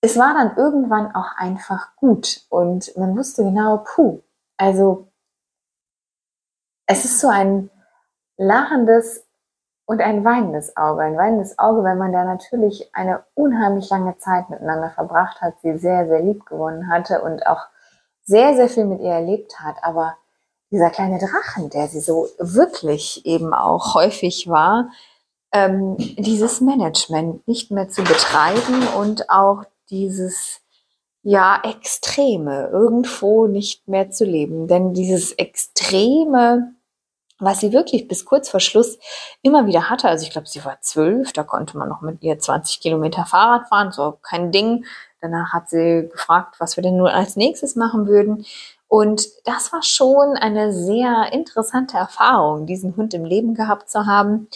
[0.00, 4.20] Es war dann irgendwann auch einfach gut und man wusste genau, puh,
[4.58, 5.08] also
[6.86, 7.68] es ist so ein
[8.36, 9.26] lachendes
[9.86, 11.02] und ein weinendes Auge.
[11.02, 15.76] Ein weinendes Auge, wenn man da natürlich eine unheimlich lange Zeit miteinander verbracht hat, sie
[15.78, 17.66] sehr, sehr lieb gewonnen hatte und auch
[18.24, 19.76] sehr, sehr viel mit ihr erlebt hat.
[19.82, 20.16] Aber
[20.70, 24.90] dieser kleine Drachen, der sie so wirklich eben auch häufig war,
[25.52, 30.60] ähm, dieses Management nicht mehr zu betreiben und auch dieses
[31.22, 34.66] ja Extreme irgendwo nicht mehr zu leben.
[34.66, 36.74] Denn dieses Extreme
[37.38, 38.98] was sie wirklich bis kurz vor Schluss
[39.42, 40.08] immer wieder hatte.
[40.08, 43.68] Also ich glaube, sie war zwölf, da konnte man noch mit ihr 20 Kilometer Fahrrad
[43.68, 44.84] fahren, so kein Ding.
[45.24, 48.44] Danach hat sie gefragt, was wir denn nur als nächstes machen würden.
[48.88, 54.48] Und das war schon eine sehr interessante Erfahrung, diesen Hund im Leben gehabt zu haben,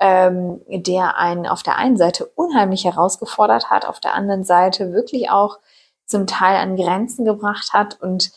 [0.00, 5.28] ähm, der einen auf der einen Seite unheimlich herausgefordert hat, auf der anderen Seite wirklich
[5.28, 5.58] auch
[6.06, 8.32] zum Teil an Grenzen gebracht hat und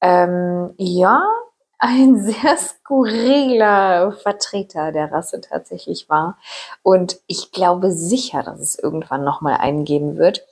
[0.00, 1.22] ähm, ja,
[1.78, 6.38] ein sehr skurriler Vertreter der Rasse tatsächlich war.
[6.82, 10.46] Und ich glaube sicher, dass es irgendwann nochmal einen geben wird.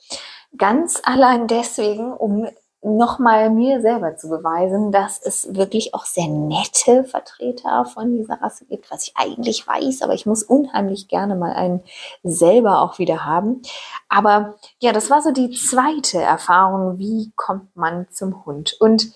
[0.57, 2.47] Ganz allein deswegen, um
[2.85, 8.65] nochmal mir selber zu beweisen, dass es wirklich auch sehr nette Vertreter von dieser Rasse
[8.65, 11.81] gibt, was ich eigentlich weiß, aber ich muss unheimlich gerne mal einen
[12.21, 13.63] selber auch wieder haben.
[14.07, 18.77] Aber ja, das war so die zweite Erfahrung, wie kommt man zum Hund?
[18.79, 19.11] Und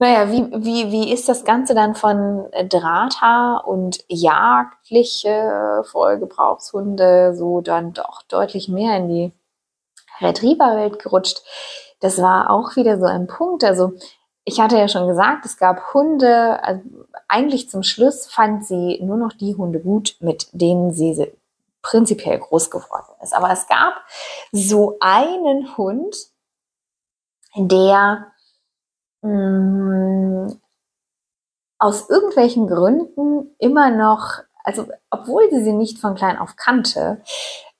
[0.00, 7.92] naja, wie, wie, wie ist das Ganze dann von Drahter und jagdliche Vollgebrauchshunde so dann
[7.92, 9.32] doch deutlich mehr in die
[10.20, 11.42] Retrieverwelt gerutscht?
[12.00, 13.64] Das war auch wieder so ein Punkt.
[13.64, 13.92] Also
[14.44, 16.82] ich hatte ja schon gesagt, es gab Hunde, also
[17.28, 21.32] eigentlich zum Schluss fand sie nur noch die Hunde gut, mit denen sie
[21.80, 23.34] prinzipiell groß geworden ist.
[23.34, 23.94] Aber es gab
[24.52, 26.16] so einen Hund,
[27.56, 28.32] der
[29.22, 30.60] mh, mm,
[31.78, 37.22] aus irgendwelchen Gründen immer noch, also obwohl sie sie nicht von klein auf kannte,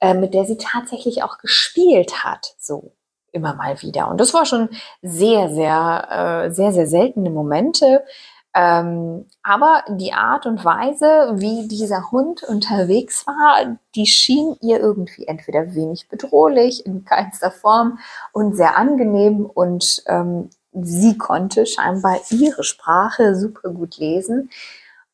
[0.02, 2.92] äh, mit der sie tatsächlich auch gespielt hat, so
[3.30, 4.10] immer mal wieder.
[4.10, 4.68] Und das war schon
[5.00, 8.04] sehr, sehr, äh, sehr, sehr seltene Momente.
[8.52, 15.26] Ähm, aber die Art und Weise, wie dieser Hund unterwegs war, die schien ihr irgendwie
[15.28, 18.00] entweder wenig bedrohlich, in keinster Form
[18.32, 24.50] und sehr angenehm und ähm, sie konnte scheinbar ihre Sprache super gut lesen.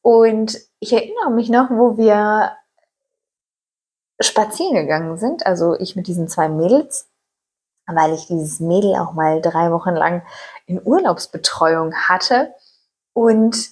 [0.01, 2.53] Und ich erinnere mich noch, wo wir
[4.21, 7.09] spazieren gegangen sind, also ich mit diesen zwei Mädels,
[7.87, 10.23] weil ich dieses Mädel auch mal drei Wochen lang
[10.67, 12.55] in Urlaubsbetreuung hatte
[13.13, 13.71] und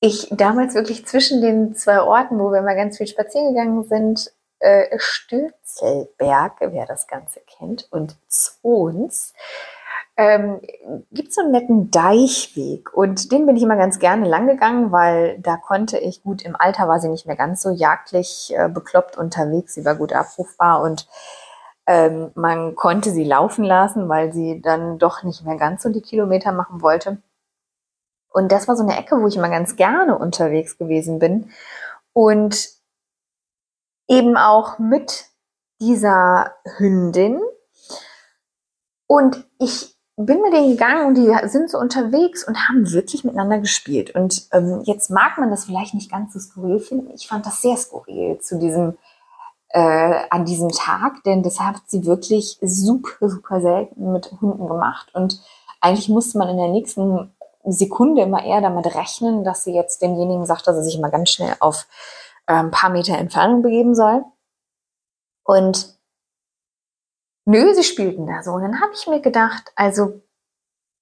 [0.00, 4.32] ich damals wirklich zwischen den zwei Orten, wo wir mal ganz viel spazieren gegangen sind,
[4.60, 9.34] äh, Stürzelberg, wer das Ganze kennt, und Zons,
[10.20, 10.60] ähm,
[11.12, 15.38] gibt so einen netten Deichweg und den bin ich immer ganz gerne lang gegangen, weil
[15.38, 19.16] da konnte ich gut im Alter war sie nicht mehr ganz so jagdlich äh, bekloppt
[19.16, 21.08] unterwegs, sie war gut abrufbar und
[21.86, 26.02] ähm, man konnte sie laufen lassen, weil sie dann doch nicht mehr ganz so die
[26.02, 27.22] Kilometer machen wollte.
[28.28, 31.50] Und das war so eine Ecke, wo ich immer ganz gerne unterwegs gewesen bin
[32.12, 32.68] und
[34.06, 35.30] eben auch mit
[35.80, 37.40] dieser Hündin.
[39.06, 43.58] Und ich bin mit denen gegangen und die sind so unterwegs und haben wirklich miteinander
[43.58, 44.14] gespielt.
[44.14, 47.12] Und ähm, jetzt mag man das vielleicht nicht ganz so skurril finden.
[47.14, 48.98] Ich fand das sehr skurril zu diesem,
[49.68, 55.14] äh, an diesem Tag, denn das hat sie wirklich super, super selten mit Hunden gemacht.
[55.14, 55.40] Und
[55.80, 57.32] eigentlich musste man in der nächsten
[57.64, 61.30] Sekunde immer eher damit rechnen, dass sie jetzt demjenigen sagt, dass er sich mal ganz
[61.30, 61.86] schnell auf
[62.46, 64.24] äh, ein paar Meter Entfernung begeben soll.
[65.44, 65.99] Und
[67.50, 68.52] Nö, sie spielten da so.
[68.52, 70.22] Und dann habe ich mir gedacht, also,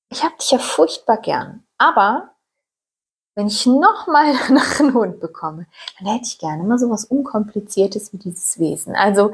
[0.09, 1.67] ich habe dich ja furchtbar gern.
[1.77, 2.31] Aber
[3.35, 5.67] wenn ich nochmal nach einem Hund bekomme,
[5.99, 8.97] dann hätte ich gerne mal so was Unkompliziertes wie dieses Wesen.
[8.97, 9.33] Also,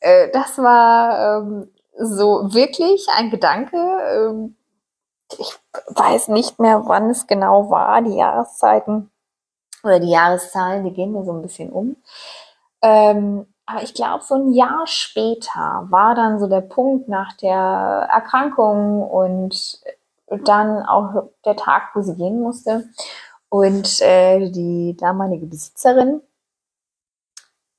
[0.00, 3.76] äh, das war ähm, so wirklich ein Gedanke.
[3.76, 4.56] Ähm,
[5.38, 9.10] ich weiß nicht mehr, wann es genau war, die Jahreszeiten
[9.84, 11.96] oder die Jahreszahlen, die gehen mir so ein bisschen um.
[12.80, 18.08] Ähm, aber ich glaube, so ein Jahr später war dann so der Punkt nach der
[18.12, 19.80] Erkrankung und
[20.44, 22.88] dann auch der Tag, wo sie gehen musste.
[23.48, 26.20] Und äh, die damalige Besitzerin,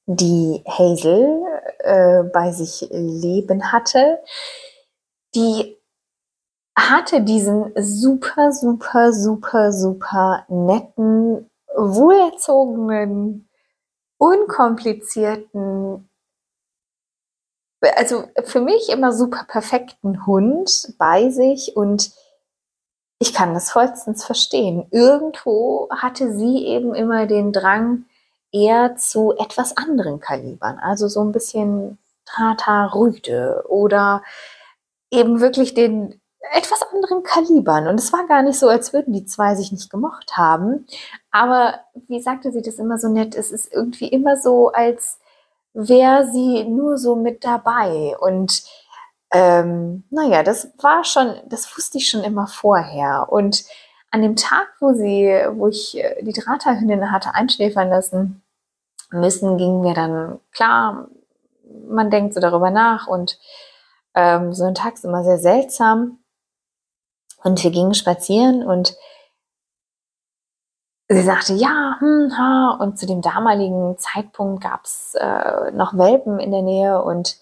[0.06, 1.41] die Hazel
[1.80, 4.19] äh, bei sich leben hatte,
[5.36, 5.78] die
[6.78, 13.47] hatte diesen super, super, super, super netten, wohlerzogenen
[14.17, 16.10] unkomplizierten,
[17.95, 22.12] also für mich immer super perfekten Hund bei sich und
[23.19, 24.88] ich kann das vollstens verstehen.
[24.91, 28.06] Irgendwo hatte sie eben immer den Drang
[28.51, 34.23] eher zu etwas anderen Kalibern, also so ein bisschen Tata Rüde oder
[35.12, 36.21] eben wirklich den
[36.52, 37.88] etwas anderen Kalibern.
[37.88, 40.88] Und es war gar nicht so, als würden die zwei sich nicht gemocht haben.
[41.32, 45.20] Aber wie sagte sie das immer so nett, es ist irgendwie immer so, als
[45.74, 48.16] wäre sie nur so mit dabei.
[48.20, 48.64] Und
[49.32, 53.28] ähm, naja, das war schon, das wusste ich schon immer vorher.
[53.30, 53.66] Und
[54.12, 58.42] an dem Tag, wo sie, wo ich äh, die Drahterhündin hatte einschläfern lassen
[59.12, 61.10] müssen, ging mir dann klar,
[61.88, 63.38] man denkt so darüber nach und
[64.16, 66.20] ähm, so ein Tag ist immer sehr seltsam.
[67.43, 68.95] Und wir gingen spazieren und
[71.08, 72.78] sie sagte, ja, hm, ha.
[72.80, 77.38] und zu dem damaligen Zeitpunkt gab es äh, noch Welpen in der Nähe und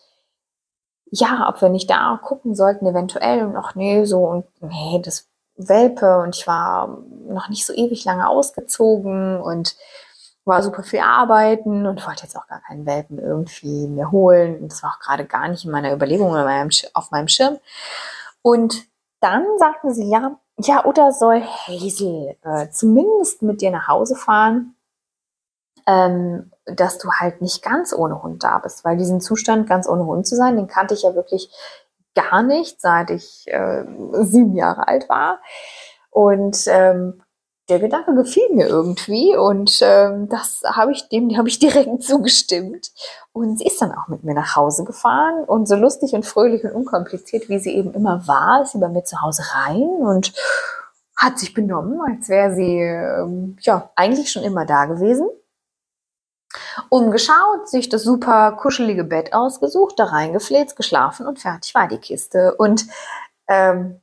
[1.12, 3.46] ja, ob wir nicht da gucken sollten, eventuell.
[3.46, 8.04] Und ach nee, so und nee, das Welpe und ich war noch nicht so ewig
[8.06, 9.76] lange ausgezogen und
[10.44, 14.62] war super viel arbeiten und wollte jetzt auch gar keinen Welpen irgendwie mehr holen.
[14.62, 17.58] Und das war auch gerade gar nicht in meiner Überlegung auf meinem Schirm.
[18.42, 18.86] Und
[19.20, 24.76] dann sagten sie, ja, ja, oder soll Hazel äh, zumindest mit dir nach Hause fahren,
[25.88, 30.06] ähm, dass du halt nicht ganz ohne Hund da bist, weil diesen Zustand, ganz ohne
[30.06, 31.50] Hund zu sein, den kannte ich ja wirklich
[32.16, 33.84] gar nicht, seit ich äh,
[34.24, 35.42] sieben Jahre alt war.
[36.10, 37.22] Und ähm,
[37.70, 42.92] der Gedanke gefiel mir irgendwie und ähm, das habe ich dem habe ich direkt zugestimmt.
[43.34, 46.64] Und sie ist dann auch mit mir nach Hause gefahren und so lustig und fröhlich
[46.64, 50.34] und unkompliziert wie sie eben immer war ist sie bei mir zu Hause rein und
[51.18, 55.28] hat sich benommen als wäre sie ähm, ja eigentlich schon immer da gewesen.
[56.90, 62.56] Umgeschaut sich das super kuschelige Bett ausgesucht da reingefläzt geschlafen und fertig war die Kiste.
[62.58, 62.86] Und
[63.48, 64.00] ähm,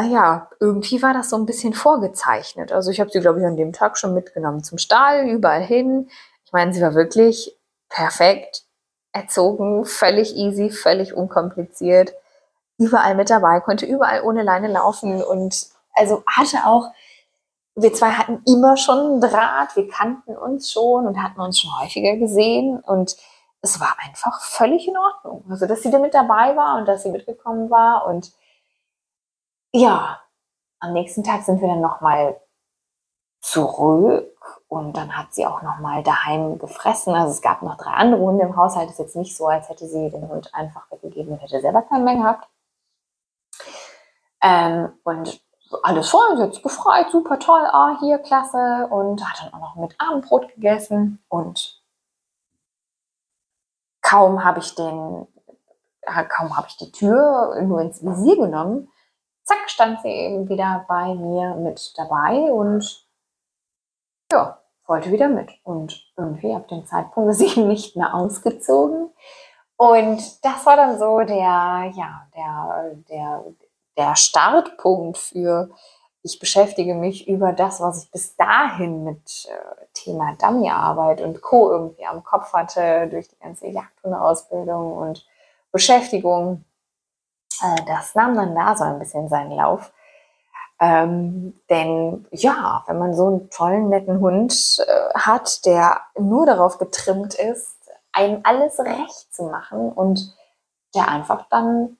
[0.00, 2.72] naja, irgendwie war das so ein bisschen vorgezeichnet.
[2.72, 6.08] Also ich habe sie, glaube ich, an dem Tag schon mitgenommen zum Stall, überall hin.
[6.46, 7.54] Ich meine, sie war wirklich
[7.88, 8.64] perfekt
[9.12, 12.14] erzogen, völlig easy, völlig unkompliziert,
[12.78, 16.90] überall mit dabei, konnte überall ohne Leine laufen und also hatte auch,
[17.74, 21.78] wir zwei hatten immer schon einen Draht, wir kannten uns schon und hatten uns schon
[21.80, 23.16] häufiger gesehen und
[23.62, 25.44] es war einfach völlig in Ordnung.
[25.50, 28.32] Also, dass sie da mit dabei war und dass sie mitgekommen war und
[29.72, 30.20] ja,
[30.80, 32.40] am nächsten Tag sind wir dann nochmal
[33.40, 37.14] zurück und dann hat sie auch nochmal daheim gefressen.
[37.14, 38.88] Also es gab noch drei andere Hunde im Haushalt.
[38.88, 41.82] Es ist jetzt nicht so, als hätte sie den Hund einfach weggegeben und hätte selber
[41.82, 42.48] keinen mehr gehabt.
[44.42, 45.40] Ähm, und
[45.82, 48.88] alles voll, sie hat gefreut, super toll, ah, hier, klasse.
[48.90, 51.22] Und hat dann auch noch mit Abendbrot gegessen.
[51.28, 51.82] Und
[54.02, 55.26] kaum habe ich den,
[56.28, 58.90] kaum habe ich die Tür nur ins Visier genommen,
[59.44, 63.06] zack, stand sie eben wieder bei mir mit dabei und
[64.32, 65.50] ja, wollte wieder mit.
[65.62, 69.10] Und irgendwie ab dem Zeitpunkt ist sie nicht mehr ausgezogen.
[69.76, 73.44] Und das war dann so der, ja, der, der,
[73.96, 75.70] der Startpunkt für,
[76.22, 81.70] ich beschäftige mich über das, was ich bis dahin mit äh, Thema Dummyarbeit und Co.
[81.70, 85.26] irgendwie am Kopf hatte, durch die ganze Jagdhundeausbildung und
[85.72, 86.64] Beschäftigung
[87.86, 89.92] das nahm dann da so ein bisschen seinen Lauf.
[90.80, 96.78] Ähm, denn ja, wenn man so einen tollen, netten Hund äh, hat, der nur darauf
[96.78, 97.76] getrimmt ist,
[98.12, 100.34] einem alles recht zu machen und
[100.94, 101.98] der einfach dann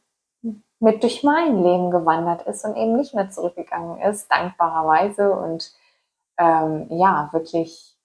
[0.80, 5.72] mit durch mein Leben gewandert ist und eben nicht mehr zurückgegangen ist, dankbarerweise und
[6.38, 7.98] ähm, ja, wirklich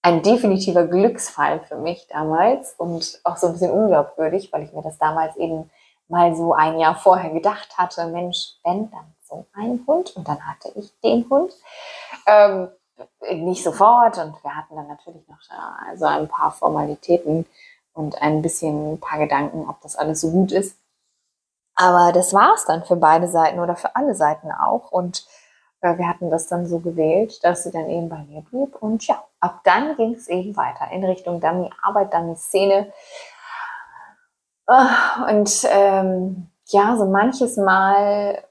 [0.00, 4.82] ein definitiver Glücksfall für mich damals und auch so ein bisschen unglaubwürdig, weil ich mir
[4.82, 5.70] das damals eben
[6.08, 10.46] mal so ein Jahr vorher gedacht hatte, Mensch, wenn dann so ein Hund und dann
[10.46, 11.52] hatte ich den Hund.
[12.26, 12.68] Ähm,
[13.32, 15.38] nicht sofort und wir hatten dann natürlich noch
[15.88, 17.44] also ein paar Formalitäten
[17.92, 20.78] und ein bisschen ein paar Gedanken, ob das alles so gut ist.
[21.74, 25.26] Aber das war es dann für beide Seiten oder für alle Seiten auch und
[25.84, 28.76] äh, wir hatten das dann so gewählt, dass sie dann eben bei mir blieb.
[28.80, 32.92] Und ja, ab dann ging es eben weiter in Richtung Dummy-Arbeit, Dummy-Szene.
[34.66, 38.42] Ah, und ähm, ja, so manches Mal,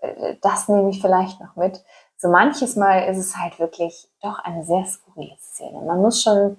[0.00, 1.82] äh, das nehme ich vielleicht noch mit,
[2.16, 5.80] so manches Mal ist es halt wirklich doch eine sehr skurrile Szene.
[5.80, 6.58] Man muss schon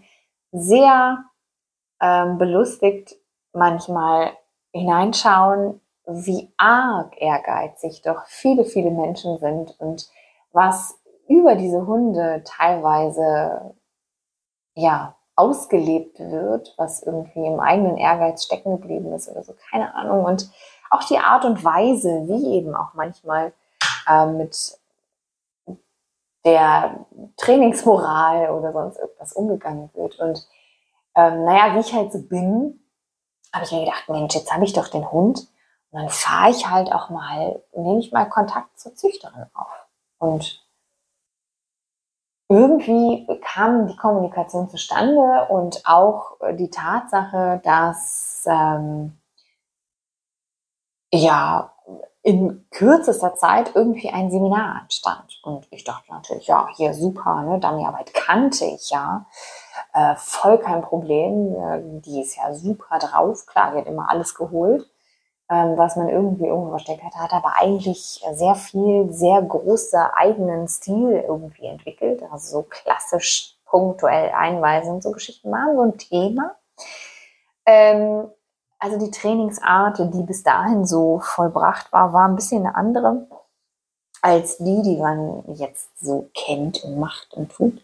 [0.51, 1.23] sehr
[2.01, 3.15] ähm, belustigt
[3.53, 4.31] manchmal
[4.73, 10.09] hineinschauen, wie arg ehrgeizig doch viele, viele Menschen sind und
[10.51, 13.75] was über diese Hunde teilweise
[14.73, 20.25] ja ausgelebt wird, was irgendwie im eigenen Ehrgeiz stecken geblieben ist oder so, keine Ahnung.
[20.25, 20.51] Und
[20.89, 23.53] auch die Art und Weise, wie eben auch manchmal
[24.07, 24.77] äh, mit
[26.43, 27.05] der
[27.37, 30.19] Trainingsmoral oder sonst irgendwas umgegangen wird.
[30.19, 30.47] Und
[31.15, 32.83] ähm, naja, wie ich halt so bin,
[33.53, 35.47] habe ich mir gedacht, Mensch, jetzt habe ich doch den Hund.
[35.91, 39.87] Und dann fahre ich halt auch mal, nehme ich mal Kontakt zur Züchterin auf.
[40.19, 40.65] Und
[42.51, 49.17] irgendwie kam die Kommunikation zustande und auch die Tatsache, dass ähm,
[51.13, 51.71] ja
[52.23, 55.39] in kürzester Zeit irgendwie ein Seminar anstand.
[55.43, 59.25] Und ich dachte natürlich, ja, hier super, ne, Dummy-Arbeit kannte ich ja.
[59.93, 61.55] Äh, voll kein Problem.
[61.55, 63.45] Äh, die ist ja super drauf.
[63.45, 64.90] Klar, die hat immer alles geholt,
[65.51, 70.69] ähm, was man irgendwie irgendwo versteckt hat, hat aber eigentlich sehr viel, sehr großer eigenen
[70.69, 72.23] Stil irgendwie entwickelt.
[72.31, 76.55] Also so klassisch punktuell einweisen, so Geschichten waren so ein Thema.
[77.65, 78.29] Ähm,
[78.79, 83.27] also die Trainingsart, die bis dahin so vollbracht war, war ein bisschen eine andere
[84.21, 87.81] als die, die man jetzt so kennt und macht und tut.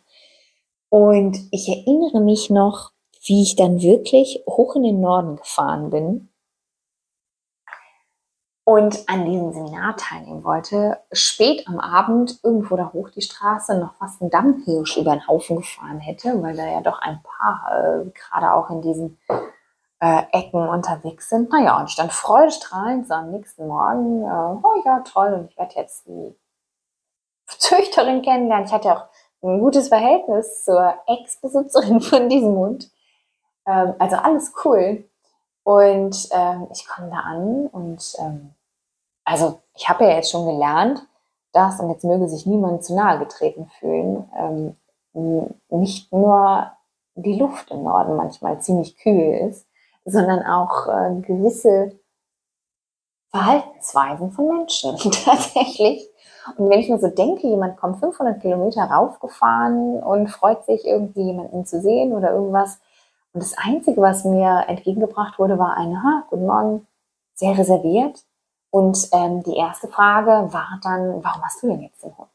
[0.89, 2.91] Und ich erinnere mich noch,
[3.25, 6.29] wie ich dann wirklich hoch in den Norden gefahren bin
[8.67, 13.93] und an diesem Seminar teilnehmen wollte, spät am Abend irgendwo da hoch die Straße noch
[13.93, 18.09] fast ein Dammhirsch über den Haufen gefahren hätte, weil da ja doch ein paar äh,
[18.09, 19.17] gerade auch in diesen
[20.01, 21.49] äh, Ecken unterwegs sind.
[21.49, 25.57] Naja, und ich dann freudestrahlend so am nächsten Morgen, äh, oh ja, toll, und ich
[25.57, 26.35] werde jetzt die
[27.47, 28.65] Züchterin kennenlernen.
[28.65, 29.05] Ich hatte auch
[29.43, 32.91] ein gutes Verhältnis zur Ex-Besitzerin von diesem Hund.
[33.65, 35.05] Ähm, also alles cool.
[35.63, 38.53] Und ähm, ich komme da an und ähm,
[39.27, 41.05] also ich habe ja jetzt schon gelernt,
[41.51, 44.77] dass, und jetzt möge sich niemand zu nahe getreten fühlen, ähm,
[45.69, 46.71] nicht nur
[47.15, 49.67] die Luft im Norden manchmal ziemlich kühl ist,
[50.05, 51.99] sondern auch äh, gewisse
[53.31, 56.09] Verhaltensweisen von Menschen tatsächlich.
[56.55, 61.23] Und wenn ich mir so denke, jemand kommt 500 Kilometer raufgefahren und freut sich irgendwie
[61.23, 62.79] jemanden zu sehen oder irgendwas.
[63.33, 66.87] Und das Einzige, was mir entgegengebracht wurde, war ein, ha, guten Morgen,
[67.33, 68.23] sehr reserviert.
[68.69, 72.29] Und ähm, die erste Frage war dann, warum hast du denn jetzt den Hund?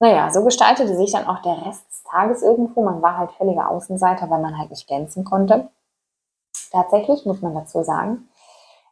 [0.00, 2.82] Naja, so gestaltete sich dann auch der Rest des Tages irgendwo.
[2.82, 5.70] Man war halt völliger Außenseiter, weil man halt nicht glänzen konnte
[6.72, 8.28] tatsächlich, muss man dazu sagen.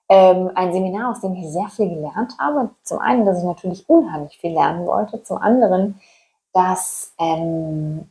[0.09, 2.71] Ähm, ein Seminar, aus dem ich sehr viel gelernt habe.
[2.83, 5.23] Zum einen, dass ich natürlich unheimlich viel lernen wollte.
[5.23, 6.01] Zum anderen,
[6.53, 8.11] dass, ähm,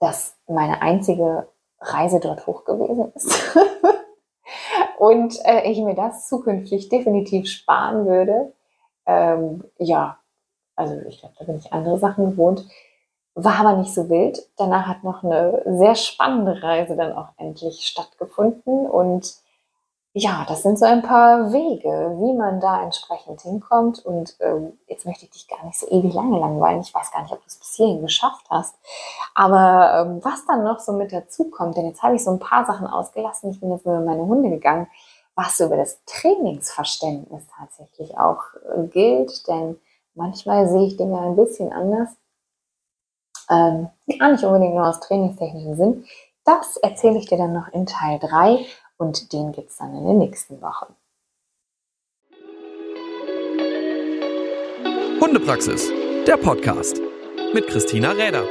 [0.00, 1.48] dass meine einzige
[1.80, 3.56] Reise dort hoch gewesen ist.
[5.02, 8.52] Und äh, ich mir das zukünftig definitiv sparen würde.
[9.04, 10.20] Ähm, ja,
[10.76, 12.68] also ich glaube, da bin ich andere Sachen gewohnt.
[13.34, 14.48] War aber nicht so wild.
[14.58, 18.88] Danach hat noch eine sehr spannende Reise dann auch endlich stattgefunden.
[18.88, 19.34] Und
[20.14, 24.04] ja, das sind so ein paar Wege, wie man da entsprechend hinkommt.
[24.04, 26.82] Und ähm, jetzt möchte ich dich gar nicht so ewig lange langweilen.
[26.82, 28.74] Ich weiß gar nicht, ob du es bis hierhin geschafft hast.
[29.34, 32.38] Aber ähm, was dann noch so mit dazu kommt, denn jetzt habe ich so ein
[32.38, 33.50] paar Sachen ausgelassen.
[33.50, 34.86] Ich bin jetzt über meine Hunde gegangen,
[35.34, 38.42] was so über das Trainingsverständnis tatsächlich auch
[38.76, 39.48] äh, gilt.
[39.48, 39.80] Denn
[40.14, 42.10] manchmal sehe ich Dinge ein bisschen anders
[43.52, 43.88] ähm,
[44.18, 46.04] gar nicht unbedingt nur aus trainingstechnischen Sinn.
[46.44, 48.64] Das erzähle ich dir dann noch in Teil 3
[49.02, 50.94] und den gibt es dann in den nächsten Wochen.
[55.20, 55.90] Hundepraxis,
[56.26, 57.00] der Podcast
[57.52, 58.44] mit Christina Räder.